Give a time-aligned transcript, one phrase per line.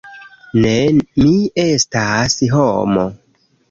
[0.63, 0.71] "Ne,
[1.25, 1.35] mi
[1.67, 3.11] estas homo."